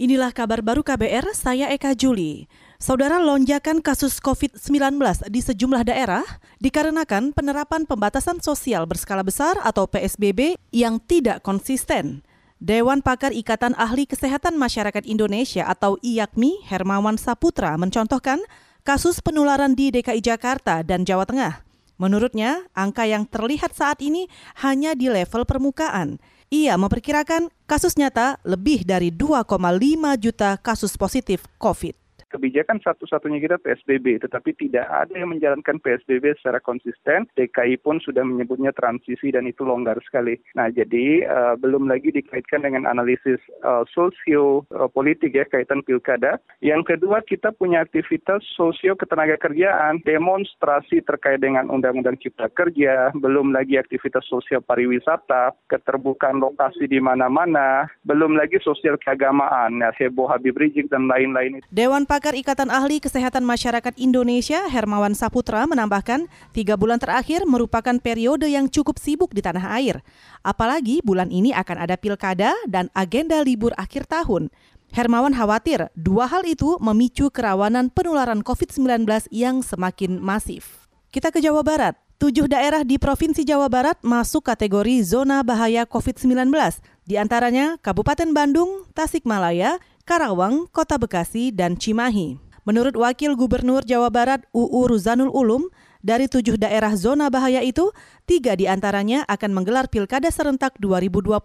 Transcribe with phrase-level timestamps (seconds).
[0.00, 2.48] Inilah kabar baru KBR, saya Eka Juli.
[2.80, 4.96] Saudara lonjakan kasus COVID-19
[5.28, 6.24] di sejumlah daerah
[6.56, 12.24] dikarenakan penerapan pembatasan sosial berskala besar atau PSBB yang tidak konsisten.
[12.56, 18.40] Dewan Pakar Ikatan Ahli Kesehatan Masyarakat Indonesia atau IAKMI Hermawan Saputra mencontohkan
[18.88, 21.69] kasus penularan di DKI Jakarta dan Jawa Tengah.
[22.00, 24.24] Menurutnya, angka yang terlihat saat ini
[24.64, 26.16] hanya di level permukaan.
[26.48, 29.44] Ia memperkirakan kasus nyata lebih dari 2,5
[30.16, 36.62] juta kasus positif COVID kebijakan satu-satunya kita PSBB, tetapi tidak ada yang menjalankan PSBB secara
[36.62, 37.26] konsisten.
[37.34, 40.38] DKI pun sudah menyebutnya transisi dan itu longgar sekali.
[40.54, 46.38] Nah, jadi uh, belum lagi dikaitkan dengan analisis uh, sosio uh, politik ya kaitan pilkada.
[46.62, 53.50] Yang kedua, kita punya aktivitas sosio ketenaga kerjaan, demonstrasi terkait dengan Undang-Undang Cipta Kerja, belum
[53.50, 60.54] lagi aktivitas sosial pariwisata, keterbukaan lokasi di mana-mana, belum lagi sosial keagamaan, ya, heboh Habib
[60.54, 61.64] Rizik dan lain-lain.
[61.72, 67.96] Dewan Pak Pakar Ikatan Ahli Kesehatan Masyarakat Indonesia Hermawan Saputra menambahkan, tiga bulan terakhir merupakan
[67.96, 70.04] periode yang cukup sibuk di tanah air.
[70.44, 74.52] Apalagi bulan ini akan ada pilkada dan agenda libur akhir tahun.
[74.92, 80.92] Hermawan khawatir dua hal itu memicu kerawanan penularan COVID-19 yang semakin masif.
[81.08, 81.96] Kita ke Jawa Barat.
[82.20, 86.52] Tujuh daerah di Provinsi Jawa Barat masuk kategori zona bahaya COVID-19,
[87.08, 89.80] di antaranya Kabupaten Bandung, Tasikmalaya,
[90.10, 92.34] Karawang, Kota Bekasi, dan Cimahi.
[92.66, 95.70] Menurut Wakil Gubernur Jawa Barat UU Ruzanul Ulum,
[96.02, 97.94] dari tujuh daerah zona bahaya itu,
[98.26, 101.38] tiga di antaranya akan menggelar Pilkada Serentak 2020.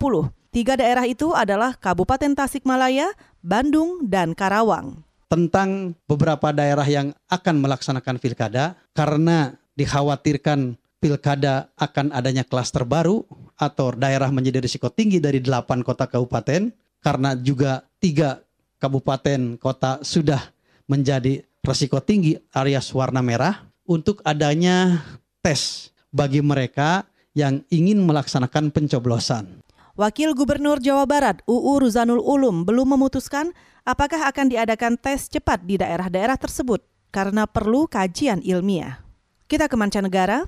[0.50, 3.14] Tiga daerah itu adalah Kabupaten Tasikmalaya,
[3.46, 5.06] Bandung, dan Karawang.
[5.30, 13.30] Tentang beberapa daerah yang akan melaksanakan pilkada, karena dikhawatirkan pilkada akan adanya klaster baru
[13.62, 16.74] atau daerah menjadi risiko tinggi dari delapan kota kabupaten,
[17.06, 18.42] karena juga tiga
[18.86, 20.54] kabupaten kota sudah
[20.86, 25.02] menjadi resiko tinggi alias warna merah untuk adanya
[25.42, 29.66] tes bagi mereka yang ingin melaksanakan pencoblosan.
[29.98, 35.82] Wakil Gubernur Jawa Barat UU Ruzanul Ulum belum memutuskan apakah akan diadakan tes cepat di
[35.82, 39.02] daerah-daerah tersebut karena perlu kajian ilmiah.
[39.50, 40.46] Kita ke mancanegara.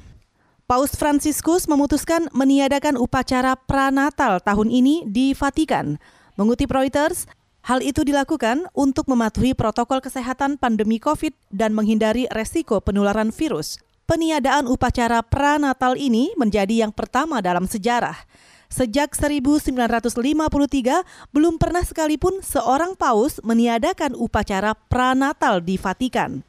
[0.67, 5.95] Paus Fransiskus memutuskan meniadakan upacara pranatal tahun ini di Vatikan.
[6.35, 7.23] Mengutip Reuters,
[7.67, 13.75] Hal itu dilakukan untuk mematuhi protokol kesehatan pandemi COVID dan menghindari resiko penularan virus.
[14.07, 18.15] Peniadaan upacara pranatal ini menjadi yang pertama dalam sejarah.
[18.71, 19.67] Sejak 1953,
[21.35, 26.47] belum pernah sekalipun seorang paus meniadakan upacara pranatal di Vatikan.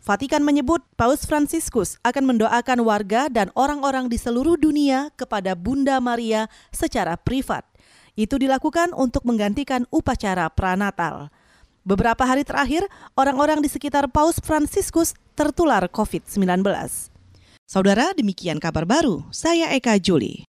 [0.00, 6.48] Vatikan menyebut Paus Fransiskus akan mendoakan warga dan orang-orang di seluruh dunia kepada Bunda Maria
[6.72, 7.73] secara privat.
[8.14, 11.34] Itu dilakukan untuk menggantikan upacara pranatal.
[11.84, 12.86] Beberapa hari terakhir,
[13.18, 16.64] orang-orang di sekitar Paus Fransiskus tertular COVID-19.
[17.66, 19.26] Saudara, demikian kabar baru.
[19.34, 20.46] Saya Eka Juli.